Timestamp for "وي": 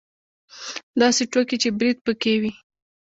2.41-2.51